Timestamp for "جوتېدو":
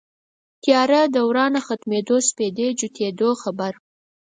2.79-3.29